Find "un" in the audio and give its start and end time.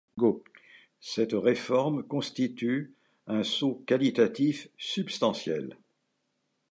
3.27-3.43